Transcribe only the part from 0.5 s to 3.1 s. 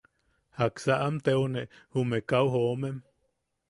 ¿Jaksa am teune jume kau jomem?